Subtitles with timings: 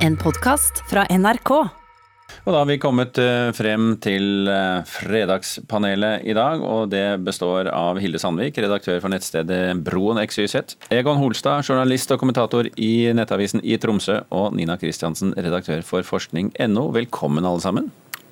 [0.00, 1.50] En podkast fra NRK.
[1.50, 7.68] Og da har vi kommet eh, frem til eh, Fredagspanelet i dag, og det består
[7.68, 13.60] av Hilde Sandvik, redaktør for nettstedet Broen XYZ, Egon Holstad, journalist og kommentator i Nettavisen
[13.60, 16.86] i Tromsø, og Nina Kristiansen, redaktør for forskning.no.
[16.96, 17.90] Velkommen alle sammen.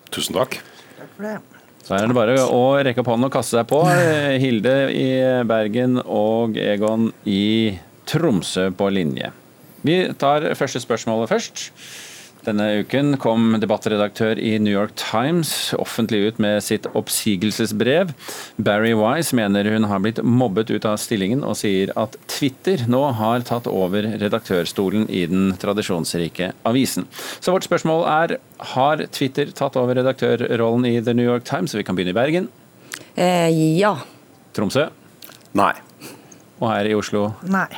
[0.09, 0.57] Tusen takk.
[0.97, 1.35] Takk for det.
[1.85, 3.83] Så her er det bare å rekke opp hånden og kaste seg på.
[4.47, 5.11] Hilde i
[5.53, 7.77] Bergen og Egon i
[8.09, 9.35] Tromsø på linje.
[9.87, 11.69] Vi tar første spørsmålet først.
[12.47, 18.13] Denne uken kom debattredaktør i New York Times offentlig ut med sitt oppsigelsesbrev.
[18.63, 23.03] Barry Wise mener hun har blitt mobbet ut av stillingen, og sier at Twitter nå
[23.19, 27.09] har tatt over redaktørstolen i den tradisjonsrike avisen.
[27.43, 28.39] Så vårt spørsmål er
[28.75, 31.77] har Twitter tatt over redaktørrollen i The New York Times?
[31.77, 32.49] Vi kan begynne i Bergen.
[33.19, 33.97] Eh, ja.
[34.57, 34.89] Tromsø.
[35.59, 35.75] Nei.
[36.59, 37.33] Og her i Oslo.
[37.51, 37.69] Nei.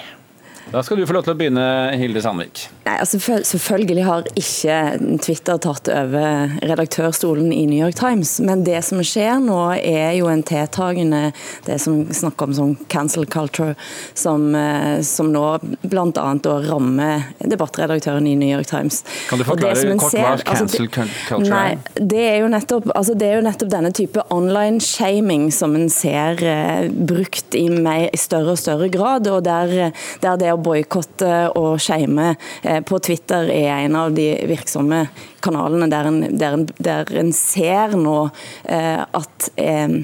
[0.70, 1.62] Da skal du få lov til å begynne,
[1.98, 2.68] Hilde Sandvik.
[2.84, 4.76] Nei, altså Selvfølgelig har ikke
[5.22, 10.28] Twitter tatt over redaktørstolen i New York Times, men det som skjer nå er jo
[10.30, 11.32] en tiltagende
[11.66, 13.74] det som snakker om sånn cancel culture,
[14.14, 15.42] som, eh, som nå
[15.82, 16.28] bl.a.
[16.68, 19.02] rammer debattredaktøren i New York Times.
[19.26, 21.50] Kan du forklare kort hva cancel culture er?
[21.50, 25.90] Nei, det er jo nettopp, altså det er jo nettopp denne type online-shaming som en
[25.90, 29.90] ser eh, brukt i, mer, i, større og større grad, og der,
[30.22, 35.04] der det å boikotte og shame eh, på Twitter er en av de virksomme
[35.44, 38.18] kanalene der en, der en, der en ser nå
[38.64, 40.00] eh, at eh,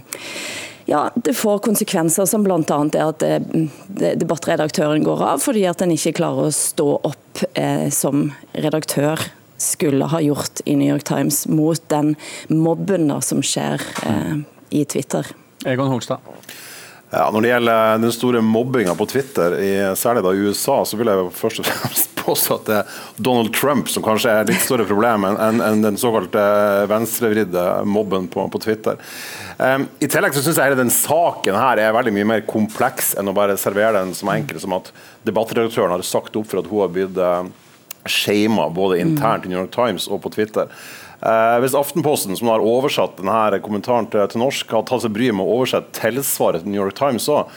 [0.86, 2.60] ja, det får konsekvenser som bl.a.
[2.62, 3.24] er at
[4.20, 7.42] debattredaktøren går av fordi at en ikke klarer å stå opp
[7.90, 9.24] som redaktør
[9.56, 12.14] skulle ha gjort i New York Times mot den
[12.48, 14.38] mobben da, som skjer eh,
[14.70, 15.26] i Twitter.
[15.64, 16.20] Egon Holstad.
[17.10, 20.98] Ja, når det gjelder den store mobbinga på Twitter, i, særlig da i USA, så
[20.98, 24.64] vil jeg først og fremst påstå at det er Donald Trump som kanskje er litt
[24.64, 26.42] større problem enn en den såkalte
[26.90, 28.98] venstrevridde mobben på, på Twitter.
[29.56, 33.14] Um, I tillegg så syns jeg hele den saken her er veldig mye mer kompleks
[33.14, 34.90] enn å bare servere den som enkel som at
[35.28, 37.46] debattredaktøren har sagt opp for at hun har blitt uh,
[38.10, 40.66] shama både internt i New York Times og på Twitter.
[41.16, 45.36] Eh, hvis Aftenposten, som har oversatt denne kommentaren til, til norsk, har tatt seg bryet
[45.36, 47.48] med å oversette tilsvaret til New York Times òg,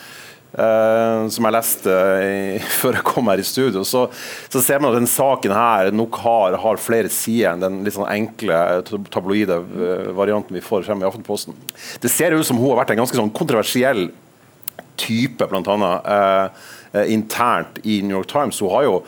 [0.54, 2.40] eh, som jeg leste i,
[2.80, 4.06] før jeg kom her i studio, så,
[4.48, 7.98] så, ser man at denne saken her nok har, har flere sider enn den litt
[7.98, 8.80] sånn enkle
[9.12, 11.58] tabloide eh, varianten vi får frem i Aftenposten.
[12.00, 14.08] Det ser ut som hun har vært en ganske sånn kontroversiell
[15.00, 15.94] type, bl.a.
[16.16, 18.60] Eh, internt i New York Times.
[18.64, 19.02] Hun har jo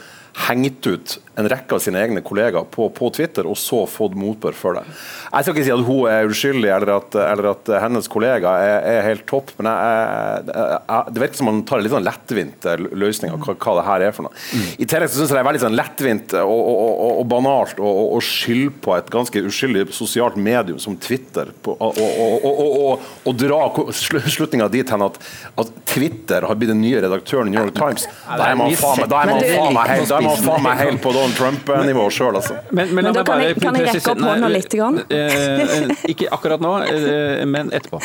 [0.47, 4.56] hengt ut en rekke av sine egne kollegaer på, på, Twitter, og så fått motbør
[4.58, 4.84] for det.
[5.31, 8.88] Jeg skal ikke si at hun er uskyldig, eller at, eller at hennes kollega er,
[8.92, 12.68] er, helt topp, men jeg, jeg, det virker som man tar en litt sånn lettvint
[12.92, 14.36] løsning av hva, hva, det her er for noe.
[14.52, 14.68] Mm.
[14.84, 17.80] I tillegg så syns jeg det er veldig sånn lettvint og, og, og, og banalt
[17.81, 23.62] å skylde på et ganske uskyldig sosialt medium som Twitter, på, og, dra
[23.96, 25.16] slutninga dit hen at,
[25.56, 28.06] at, Twitter har blitt den nye redaktøren i New York Times.
[28.28, 32.56] Da er man faen meg helt på Donald Trump-nivå sjøl, altså.
[32.72, 34.72] Men, men, men da kan jeg, kan jeg rekke opp hånda litt?
[34.72, 34.98] Grann?
[35.12, 38.00] Eh, eh, ikke akkurat nå, eh, men etterpå.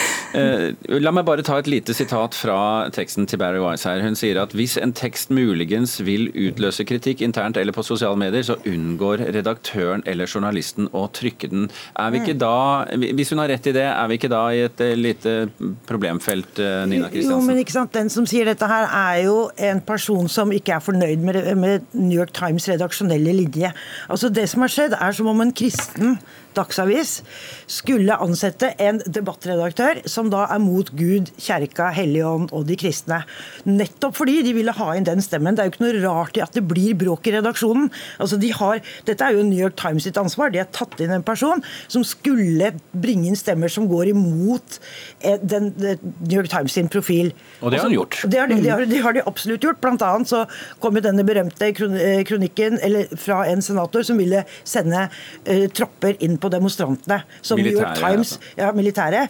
[1.00, 2.59] La meg bare ta et lite sitat fra
[2.93, 4.03] teksten til Barry Wise her.
[4.05, 8.44] Hun sier at hvis en tekst muligens vil utløse kritikk internt eller på sosiale medier,
[8.44, 11.71] så unngår redaktøren eller journalisten å trykke den.
[11.97, 12.84] Er vi ikke da,
[13.16, 15.37] Hvis hun har rett i det, er vi ikke da i et lite
[15.88, 16.60] problemfelt,
[16.91, 17.32] Nina Kristiansen?
[17.32, 20.76] Jo, men ikke sant, Den som sier dette her, er jo en person som ikke
[20.76, 22.66] er fornøyd med, med New York Times'
[23.06, 23.72] redaksjonelle linje.
[24.09, 26.19] Altså Det som har skjedd, er som om en kristen
[26.56, 27.21] dagsavis
[27.71, 33.22] skulle ansette en debattredaktør som da er mot Gud, kjerka, Helligånd og de kristne.
[33.69, 35.56] Nettopp fordi de ville ha inn den stemmen.
[35.56, 37.91] Det er jo ikke noe rart i at det blir bråk i redaksjonen.
[38.22, 40.53] Altså de har, Dette er jo New York Times sitt ansvar.
[40.53, 41.62] De har tatt inn en person
[41.93, 44.78] som skulle bringe inn stemmer som går imot
[45.21, 47.33] eh, den, den New York Times sin profil.
[47.61, 48.21] Og det har han gjort.
[48.25, 49.81] Det har de, de, har, de, har de absolutt gjort.
[49.83, 50.44] Blant annet så
[50.83, 55.06] kom jo denne berømte eh, kronikken eller fra en senator som ville sende
[55.49, 57.22] uh, tropper inn på på demonstrantene.
[57.43, 59.26] Som militære, New York Times, ja, militære,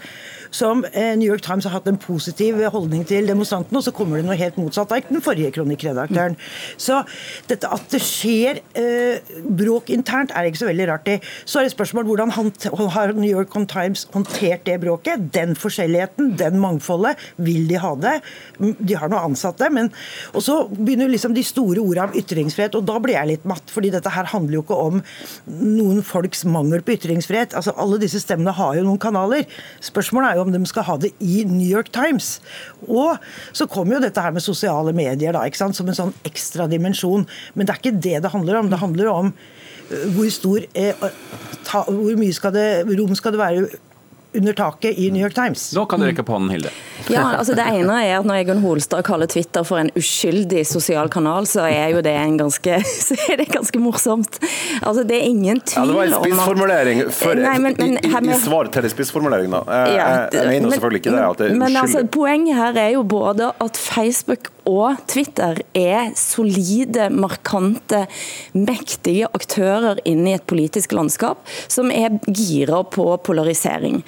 [0.54, 4.20] som eh, New York Times har hatt en positiv holdning til demonstrantene, og så kommer
[4.20, 6.36] det noe helt motsatt av den forrige kronikkredaktøren.
[6.80, 7.02] Så
[7.50, 11.18] dette at det skjer eh, bråk internt, er ikke så veldig rart i.
[11.44, 15.28] Så er det spørsmål hvordan har New York Times håndtert det bråket?
[15.34, 17.20] Den forskjelligheten, den mangfoldet.
[17.42, 18.16] Vil de ha det?
[18.58, 19.92] De har noe ansatte, men
[20.36, 23.70] Og så begynner liksom de store ordene om ytringsfrihet, og da blir jeg litt matt,
[23.72, 25.00] fordi dette her handler jo ikke om
[25.46, 27.54] noen folks mangel på ytringsfrihet ytringsfrihet.
[27.56, 29.46] Altså, alle disse stemmene har jo noen kanaler.
[29.84, 32.40] Spørsmålet er jo om de skal ha det i New York Times.
[32.86, 33.16] Og
[33.56, 35.78] så kommer jo dette her med sosiale medier da, ikke sant?
[35.78, 37.26] som en sånn ekstra dimensjon.
[37.54, 38.70] Men det er ikke det det handler om.
[38.72, 39.32] Det handler om
[39.86, 40.64] hvor, stor,
[41.66, 42.68] ta, hvor mye skal det,
[42.98, 43.68] rom skal det være
[44.36, 45.68] under taket i New York Times.
[45.76, 46.72] Nå kan du rekke opp hånden, Hilde.
[47.12, 51.10] Ja, altså Det ene er at når Egon Holstad kaller Twitter for en uskyldig sosial
[51.12, 54.40] kanal, så er jo det en ganske, så er det ganske morsomt.
[54.82, 57.96] Altså Det er ingen tvil om ja, Det var en spissformulering for, Nei, men, men,
[58.00, 59.56] i, i, i svar til spissformuleringen.
[59.56, 61.24] Jeg, ja, jeg, jeg mener selvfølgelig ikke det.
[61.24, 66.10] at det er men, altså, Poenget her er jo både at Facebook og Twitter er
[66.18, 68.04] solide, markante,
[68.56, 74.02] mektige aktører inne i et politisk landskap som er gira på polarisering.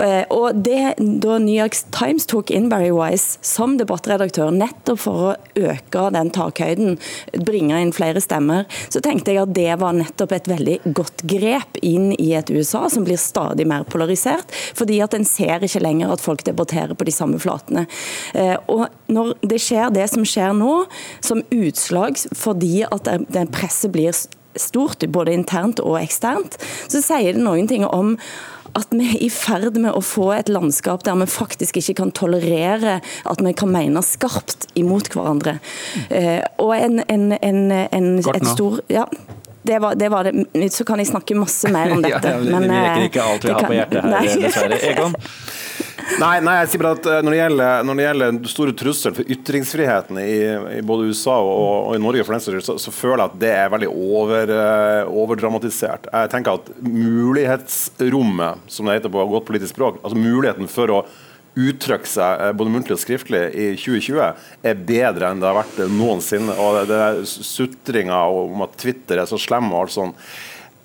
[0.00, 5.24] Eh, og det, Da New York Times tok inn Barry Wise som debattredaktør nettopp for
[5.30, 5.34] å
[5.72, 6.98] øke den takhøyden,
[7.46, 11.78] bringe inn flere stemmer, så tenkte jeg at det var nettopp et veldig godt grep
[11.82, 16.12] inn i et USA som blir stadig mer polarisert, fordi at en ser ikke lenger
[16.12, 17.86] at folk debatterer på de samme flatene.
[18.34, 20.84] Eh, og når det skjer det som skjer nå,
[21.24, 24.14] som utslag fordi at den presset blir
[24.58, 26.58] stort, både internt og eksternt,
[26.90, 28.16] så sier det noen ting om
[28.78, 32.14] at vi er i ferd med å få et landskap der vi faktisk ikke kan
[32.16, 35.58] tolerere at vi kan mene skarpt imot hverandre.
[36.08, 39.06] Eh, og en, en, en, en et stor ja,
[39.62, 42.28] det var, det var, det Så kan jeg snakke masse mer om dette.
[42.28, 44.80] ja, ja, men, vi rekker ikke alt vi har på hjertet her, dessverre.
[44.92, 45.18] Egon?
[46.20, 49.14] Nei, nei, jeg sier bare at eh, når det gjelder, når det gjelder store trussel
[49.16, 50.36] for ytringsfriheten i,
[50.78, 51.50] i både USA og,
[51.88, 55.12] og, i Norge, for den så, så, føler jeg at det er veldig over, uh,
[55.22, 56.08] overdramatisert.
[56.12, 61.02] Jeg tenker at mulighetsrommet, som det heter på godt politisk språk, altså muligheten for å
[61.52, 64.22] uttrykke seg eh, både muntlig og skriftlig i 2020
[64.70, 66.54] er bedre enn det har vært noensinne.
[66.56, 70.16] Og det, det Sutringa om at Twitter er så slem og alt sånn,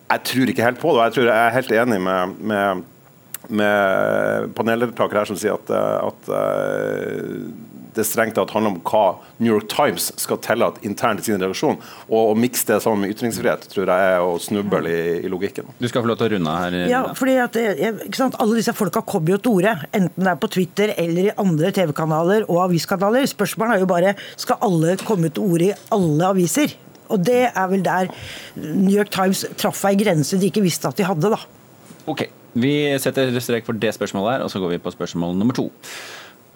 [0.07, 1.00] jeg tror ikke helt på det.
[1.03, 2.85] og Jeg jeg er helt enig med, med
[3.50, 7.42] med paneldeltakere her som sier at, eh, at eh,
[7.98, 11.80] det strengt tatt handler om hva New York Times skal tillate internt i sin redaksjon.
[12.10, 15.69] Og å mikse det sammen med ytringsfrihet tror jeg er å snuble i, i, logikken.
[15.80, 16.78] Du skal få lov til å runde her.
[16.92, 17.57] Ja, fordi at,
[18.38, 21.74] Alle disse folka kommer jo til orde, enten det er på Twitter eller i andre
[21.75, 23.28] TV-kanaler og aviskanaler.
[23.30, 26.78] Spørsmålet er jo bare skal alle komme til orde i alle aviser.
[27.13, 28.12] Og Det er vel der
[28.60, 31.31] New York Times traff ei grense de ikke visste at de hadde.
[31.31, 31.40] da.
[32.07, 35.57] Ok, vi setter strek for det spørsmålet her, og så går vi på spørsmål nummer
[35.57, 35.69] to.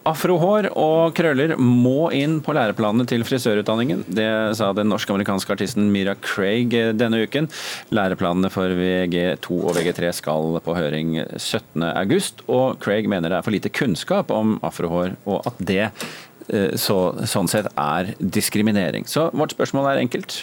[0.02, 4.02] Afrohår og krøller må inn på læreplanene til frisørutdanningen.
[4.10, 4.26] Det
[4.58, 7.46] sa den norsk-amerikanske artisten Mira Craig denne uken.
[7.94, 13.54] Læreplanene for VG2 og VG3 skal på høring 17.8, og Craig mener det er for
[13.54, 16.98] lite kunnskap om afrohår, og at det eh, så,
[17.30, 19.06] sånn sett er diskriminering.
[19.06, 20.42] Så vårt spørsmål er enkelt.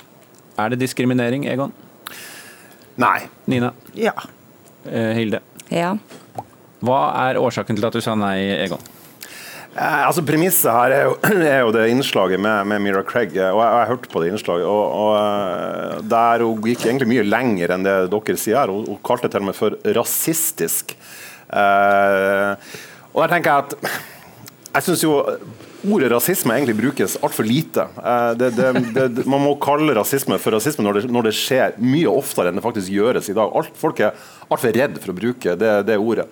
[0.54, 1.74] Er det diskriminering, Egon?
[2.98, 3.24] Nei.
[3.50, 3.74] Nina?
[3.98, 4.14] Ja.
[4.86, 5.42] Eh, Hilde?
[5.72, 5.96] Ja.
[6.84, 8.82] Hva er årsaken til at du sa nei, Egon?
[9.78, 11.14] Eh, altså Premisset her er jo,
[11.52, 14.32] er jo, det innslaget med, med Mira Craig, og jeg, og jeg hørte på det
[14.32, 14.66] innslaget.
[14.66, 18.74] og, og eh, Der hun gikk egentlig mye lenger enn det dere sier her.
[18.74, 20.96] Hun, hun kalte det til og med for rasistisk.
[21.48, 22.74] Eh,
[23.14, 23.98] og der tenker jeg at
[24.68, 25.14] jeg synes jo
[25.86, 27.84] Ordet rasisme egentlig brukes altfor lite.
[28.02, 32.10] Eh, det, det, det, man må kalle rasisme for rasisme når, når det, skjer mye
[32.10, 33.52] oftere enn det faktisk gjøres i dag.
[33.54, 34.16] Alt, folk er
[34.48, 36.26] altfor redd for å bruke det, ordet.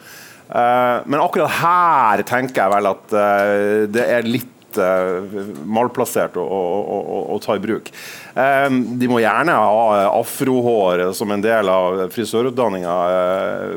[0.46, 6.44] Uh, men akkurat her tenker jeg vel at uh, det er litt uh, malplassert å,
[6.44, 6.60] å,
[6.96, 7.90] å, å, ta i bruk.
[8.36, 12.96] de må gjerne ha afrohår som en del av frisørutdanninga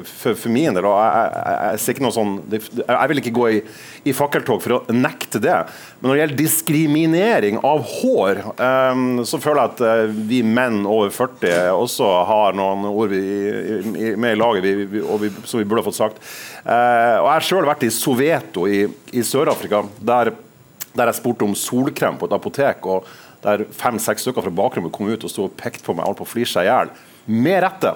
[0.03, 0.87] for, for, min del.
[0.89, 3.61] og jeg, jeg, jeg, ikke sånn, jeg vil ikke gå i
[4.07, 5.55] i fakkeltog for å nekte det.
[5.99, 8.41] Men når det gjelder diskriminering av hår,
[9.27, 14.39] så føler jeg at vi menn over 40 også har noen ord vi, med i
[14.39, 16.21] laget vi, vi, som vi burde ha fått sagt.
[16.63, 20.33] Og Jeg har sjøl vært i Soveto i, i Sør-Afrika, der,
[20.99, 22.85] der, jeg spurte om solkrem på et apotek.
[22.85, 23.07] og
[23.43, 26.21] der fem-seks stykker fra bakrommet kom ut og sto og pekte på meg og holdt
[26.21, 26.91] på å flire seg i hjel.
[27.29, 27.93] Med rette.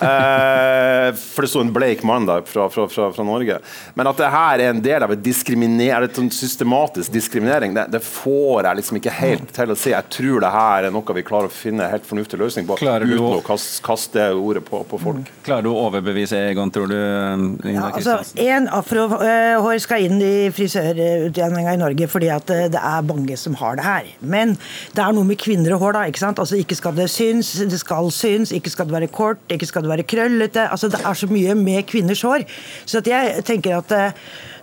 [0.00, 3.58] Eh, for det sto en bleik mann der fra, fra, fra, fra, Norge.
[3.94, 8.00] Men at det her er en del av et, et sånn systematisk diskriminering, det, det,
[8.02, 9.92] får jeg liksom ikke helt til å si.
[9.92, 13.06] Jeg tror det her er noe vi klarer å finne helt fornuftig løsning på klarer
[13.06, 15.30] uten å kaste, kaste ordet på, på, folk.
[15.46, 16.98] Klarer du å overbevise Egon, tror du?
[17.68, 23.06] Ja, altså, en afrohår skal inn i frisørutdanninga i Norge fordi at eh, det er
[23.06, 24.10] mange som har det her.
[24.20, 24.56] Men
[24.96, 26.06] det er noe med kvinner og hår, da.
[26.10, 26.40] ikke sant?
[26.42, 28.52] Altså, ikke skal det synes, det skal synes.
[28.56, 30.68] ikke skal det være kort, ikke skal det være krøllete.
[30.70, 32.46] altså Det er så mye med kvinners hår.
[32.86, 34.16] Så jeg tenker at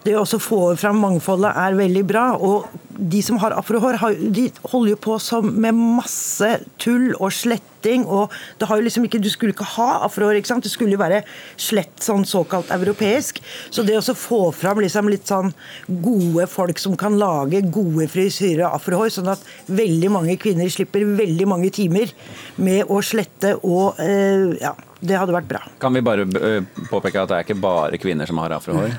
[0.05, 2.27] det å få fram mangfoldet er veldig bra.
[2.37, 3.95] og de som har afrohår,
[4.35, 6.49] de holder jo på med masse
[6.81, 8.05] tull og sletting.
[8.05, 10.63] og det har jo liksom ikke, Du skulle ikke ha afrohår, ikke sant?
[10.63, 11.23] det skulle jo være
[11.55, 13.39] slett sånn såkalt europeisk.
[13.71, 15.53] Så det å få fram liksom litt sånn
[15.87, 21.05] gode folk som kan lage gode frisyrer og afrohår, sånn at veldig mange kvinner slipper
[21.05, 22.11] veldig mange timer
[22.57, 25.63] med å slette og eh, ja, det hadde vært bra.
[25.79, 28.91] Kan vi bare eh, påpeke at det er ikke bare kvinner som har afrohår?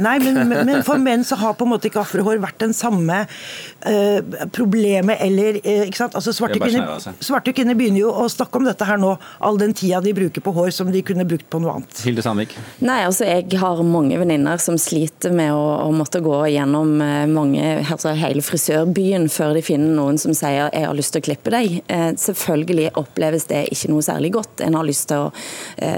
[0.00, 3.20] Nei, men, men, for menn så har på en måte ikke afrohår vært den samme
[3.24, 6.16] uh, problemet eller uh, ikke sant?
[6.18, 7.14] Altså svarte, kvinner, altså.
[7.22, 10.44] svarte kvinner begynner jo å snakke om dette her nå, all den tida de bruker
[10.44, 12.02] på hår som de kunne brukt på noe annet.
[12.06, 12.56] Hilde Sandvik?
[12.84, 17.24] Nei, altså jeg har mange venninner som sliter med å, å, måtte gå gjennom eh,
[17.30, 21.26] mange, altså hele frisørbyen før de finner noen som sier 'jeg har lyst til å
[21.28, 21.78] klippe deg'.
[21.88, 24.64] Uh, selvfølgelig oppleves det ikke noe særlig godt.
[24.64, 25.32] En har lyst til å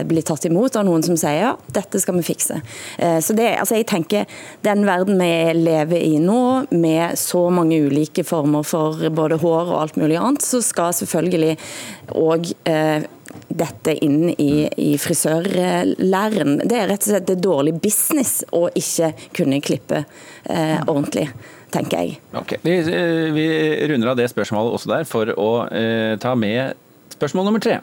[0.06, 2.60] bli tatt imot av noen som sier 'ja, dette skal vi fikse'.
[3.22, 4.28] så det, altså jeg tenker
[4.66, 9.76] den verden vi lever i nå, med så mange ulike former for både hår og
[9.80, 11.56] alt mulig annet, så skal selvfølgelig
[12.16, 13.06] òg eh,
[13.48, 16.60] dette inn i, i frisørlæren.
[16.64, 21.28] Det er rett og slett det dårlig business å ikke kunne klippe eh, ordentlig
[21.74, 22.20] tenker jeg.
[22.36, 22.60] Okay.
[22.62, 23.46] Vi, eh, vi,
[23.90, 26.76] runder av det spørsmålet også der, for å eh, ta med
[27.16, 27.80] spørsmål nummer tre.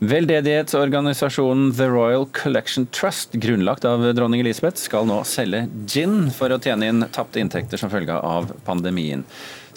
[0.00, 6.56] Veldedighetsorganisasjonen The Royal Collection Trust, grunnlagt av dronning Elisabeth, skal nå selge gin for å
[6.56, 9.26] tjene inn tapte inntekter som følge av pandemien.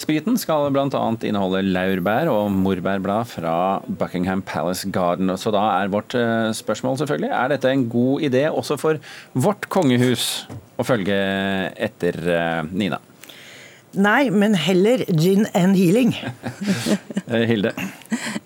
[0.00, 1.04] Spriten skal bl.a.
[1.28, 3.54] inneholde laurbær og morbærblad fra
[3.84, 5.28] Buckingham Palace Garden.
[5.36, 9.04] Så da er vårt eh, spørsmål selvfølgelig, er dette en god idé også for
[9.36, 10.46] vårt kongehus
[10.80, 11.20] å følge
[11.76, 13.04] etter eh, Nina?
[13.94, 16.14] Nei, men heller gin and healing.
[17.24, 17.70] Eh, Hilde?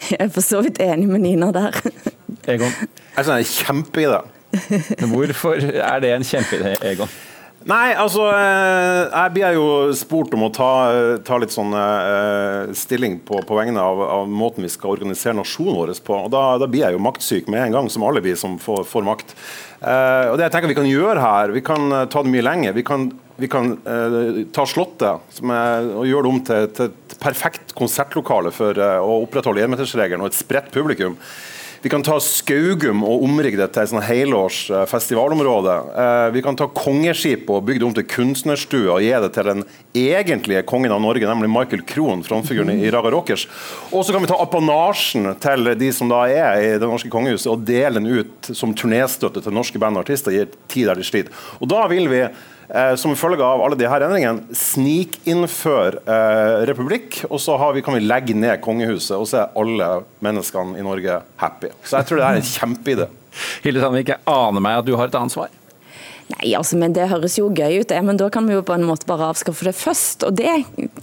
[0.07, 1.75] Jeg er for så vidt enig med Nina der.
[2.47, 2.71] Egon?
[2.71, 4.21] Jeg synes det er en kjempeidé.
[5.11, 7.11] Hvorfor er det en kjempeidé, Egon?
[7.67, 9.67] Nei, altså eh, Jeg blir jo
[9.99, 10.71] spurt om å ta,
[11.27, 15.75] ta litt sånn uh, stilling på, på vegne av, av, måten vi skal organisere nasjonen
[15.75, 16.21] vår på.
[16.29, 18.87] og da, da, blir jeg jo maktsyk med en gang, som alle blir som får,
[18.89, 19.35] får makt.
[19.83, 22.79] Uh, og det jeg tenker vi kan gjøre her, vi kan ta det mye lenger.
[22.79, 27.21] Vi kan vi kan eh, ta Slottet er, og gjøre det om til, til, et
[27.23, 31.15] perfekt konsertlokale for eh, å opprettholde énmetersregelen og et spredt publikum.
[31.79, 35.77] Vi kan ta Skaugum og omrigge det til et sånn helårs eh, festivalområde.
[36.03, 39.47] Eh, vi kan ta Kongeskip og bygge det om til kunstnerstue og gi det til
[39.53, 39.63] den
[39.95, 43.47] egentlige kongen av Norge, nemlig Michael Krohn, frontfiguren i Raga Rockers.
[43.93, 47.53] Og så kan vi ta apanasjen til de som da er i det norske kongehuset,
[47.55, 50.99] og dele den ut som turnéstøtte til norske band og artister i en tid der
[50.99, 51.47] de sliter.
[51.63, 52.27] Og da vil vi
[52.69, 57.23] eh, som følge av alle her endringene snikinnføre eh, republikk.
[57.29, 59.91] Og så vi, kan vi legge ned kongehuset, og så er alle
[60.25, 61.73] menneskene i Norge happy.
[61.83, 63.09] Så jeg tror det er en kjempeidé.
[63.65, 65.53] Hilde Sandvik, jeg aner meg at du har et ansvar?
[66.29, 68.75] Nei, altså, men Det høres jo gøy ut, det, men da kan vi jo på
[68.77, 70.27] en måte bare avskaffe det først.
[70.29, 70.51] og det,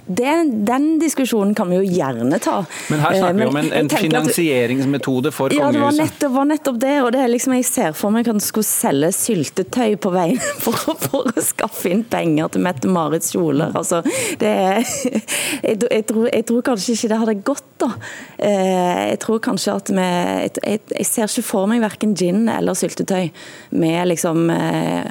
[0.06, 0.34] det,
[0.68, 2.60] Den diskusjonen kan vi jo gjerne ta.
[2.92, 5.66] Men her snakker vi eh, om en, en finansieringsmetode for kongehuset.
[5.66, 6.94] Ja, det var nettopp, var nettopp det.
[7.02, 10.38] og det er liksom, Jeg ser for meg at en skulle selge syltetøy på veien
[10.64, 13.74] for, for, å skaffe inn penger til Mette-Marits kjoler.
[13.74, 14.04] Altså,
[14.38, 14.78] det er,
[15.66, 17.90] jeg, jeg, tror, jeg, tror, kanskje ikke det hadde gått, da.
[18.38, 22.78] Eh, jeg tror kanskje at vi jeg, jeg ser ikke for meg verken gin eller
[22.78, 23.28] syltetøy
[23.76, 24.46] med liksom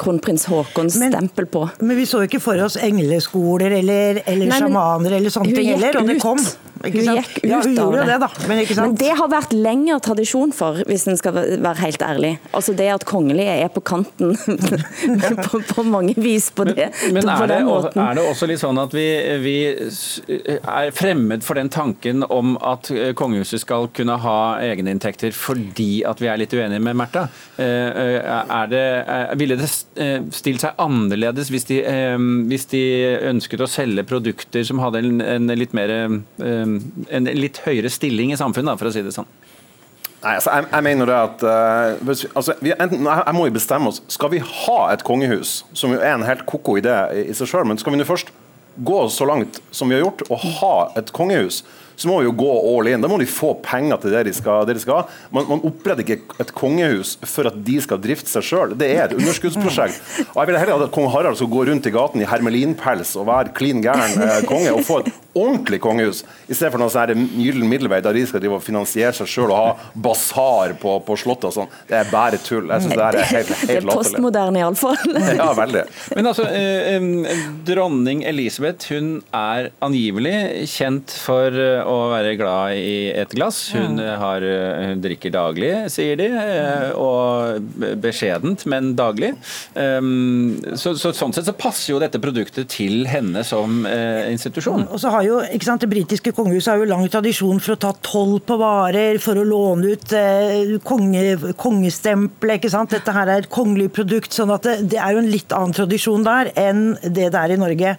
[0.00, 1.66] kronprins Haakons men, stempel på.
[1.80, 6.10] Men vi så ikke for oss engleskoler eller, eller sjamaner eller sånne ting heller, og
[6.10, 6.42] det kom.
[6.80, 8.04] Hun gikk ut ja, hun av det.
[8.08, 12.04] det da, men, men, det har vært lengre tradisjon for, hvis en skal være helt
[12.04, 12.30] ærlig.
[12.56, 14.32] Altså Det at kongelige er på kanten
[15.44, 17.58] på, på, mange vis på, det, men, men er, det,
[18.00, 19.06] er det også litt sånn at vi,
[19.44, 19.56] vi,
[20.56, 26.22] er fremmed for den tanken om at eh, kongehuset skal kunne ha egeninntekter fordi at
[26.22, 27.26] vi er litt uenige med Märtha?
[27.60, 28.84] Eh, eh, er det,
[29.40, 29.68] ville det
[30.34, 31.80] stilt seg annerledes hvis de,
[32.46, 32.82] hvis de
[33.26, 38.38] ønsket å selge produkter som hadde en, en litt mer en litt høyere stilling i
[38.38, 39.28] samfunnet, for å si det sånn?
[40.20, 43.88] Nei, altså, jeg, jeg, mener det at uh, altså, vi, enten, jeg, må jo bestemme
[43.88, 44.02] oss.
[44.12, 47.48] Skal vi ha et kongehus, som jo er en helt ko-ko idé i, i seg
[47.48, 48.32] sjøl, men skal vi nå først
[48.84, 51.62] gå så langt som vi har gjort, og ha et kongehus,
[52.00, 53.02] så må vi jo gå all in.
[53.02, 54.64] Da må de få penger til det de skal.
[54.68, 55.08] Det de skal.
[55.34, 58.72] Man, man, oppretter ikke et kongehus for at de skal drifte seg sjøl.
[58.80, 60.00] Det er et underskuddsprosjekt.
[60.30, 63.28] Og Jeg ville heller at kong Harald skulle gå rundt i gaten i hermelinpels og
[63.28, 67.28] være klin gæren eh, konge, og få et ordentlig kongehus, i stedet for noe sånn
[67.38, 71.16] gyllen middelvei der de skal drive og finansiere seg sjøl og ha basar på, på
[71.20, 71.70] Slottet og sånn.
[71.86, 72.66] Det er bare tull.
[72.72, 73.68] Jeg synes Det er helt, helt latterlig.
[73.68, 74.98] Det er postmoderne, iallfall.
[75.42, 75.84] ja, veldig.
[76.16, 83.10] Men altså, eh, dronning Elisabeth hun er angivelig kjent for eh, å være glad i
[83.14, 83.58] et glass.
[83.74, 86.28] Hun, har, hun drikker daglig, sier de.
[86.98, 87.60] Og
[88.02, 89.32] beskjedent, men daglig.
[89.72, 94.86] Så, så, sånn sett så passer jo dette produktet til henne som institusjon.
[94.90, 97.80] Og så har jo, ikke sant, Det britiske kongehuset har jo lang tradisjon for å
[97.80, 100.14] ta toll på varer, for å låne ut
[100.86, 102.60] konge, kongestempelet.
[102.60, 102.92] ikke sant?
[102.94, 104.34] Dette her er et kongelig produkt.
[104.36, 107.54] sånn at det, det er jo en litt annen tradisjon der enn det det er
[107.54, 107.94] i Norge.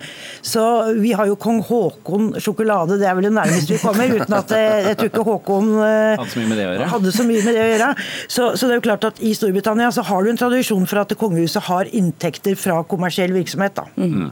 [0.52, 0.64] Så
[1.00, 4.12] vi har jo kong Haakon sjokolade, det er vel det nærmeste vi kommer.
[4.12, 6.88] Uten at jeg, jeg tror ikke Haakon eh, hadde så mye med det å gjøre.
[6.92, 7.90] Så, det å gjøre.
[8.26, 11.04] Så, så, det er jo klart at i Storbritannia så har du en tradisjon for
[11.04, 13.78] at kongehuset har inntekter fra kommersiell virksomhet.
[13.80, 13.88] da.
[13.96, 14.32] Mm.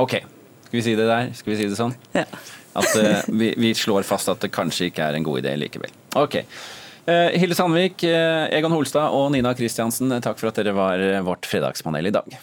[0.00, 0.16] Ok,
[0.68, 1.32] skal vi si det der?
[1.36, 1.92] Skal vi si det sånn?
[2.16, 2.24] Ja.
[2.80, 5.92] At uh, vi, vi, slår fast at det kanskje ikke er en god idé likevel.
[6.16, 6.38] Ok.
[7.04, 11.50] Uh, Hilde Sandvik, uh, Egon Holstad og Nina Kristiansen, takk for at dere var vårt
[11.50, 12.40] fredagspanel i dag.